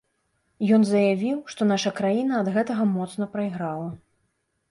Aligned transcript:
Ён 0.75 0.81
заявіў, 0.91 1.35
што 1.53 1.61
наша 1.73 1.91
краіна 2.01 2.33
ад 2.43 2.47
гэтага 2.55 2.83
моцна 2.95 3.23
прайграла. 3.35 3.87